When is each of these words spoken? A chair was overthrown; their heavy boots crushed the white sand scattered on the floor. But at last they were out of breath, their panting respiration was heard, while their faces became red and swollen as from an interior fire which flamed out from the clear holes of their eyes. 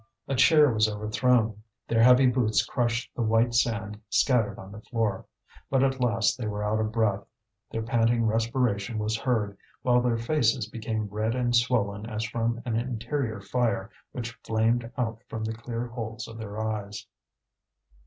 A 0.27 0.33
chair 0.33 0.73
was 0.73 0.89
overthrown; 0.89 1.61
their 1.87 2.01
heavy 2.01 2.25
boots 2.25 2.65
crushed 2.65 3.11
the 3.15 3.21
white 3.21 3.53
sand 3.53 4.01
scattered 4.09 4.57
on 4.57 4.71
the 4.71 4.81
floor. 4.81 5.27
But 5.69 5.83
at 5.83 6.01
last 6.01 6.37
they 6.39 6.47
were 6.47 6.63
out 6.63 6.79
of 6.79 6.91
breath, 6.91 7.23
their 7.69 7.83
panting 7.83 8.25
respiration 8.25 8.97
was 8.97 9.15
heard, 9.19 9.55
while 9.83 10.01
their 10.01 10.17
faces 10.17 10.67
became 10.67 11.05
red 11.07 11.35
and 11.35 11.55
swollen 11.55 12.07
as 12.07 12.23
from 12.23 12.63
an 12.65 12.75
interior 12.77 13.39
fire 13.39 13.91
which 14.11 14.31
flamed 14.43 14.91
out 14.97 15.21
from 15.27 15.43
the 15.43 15.53
clear 15.53 15.85
holes 15.85 16.27
of 16.27 16.39
their 16.39 16.59
eyes. 16.59 17.05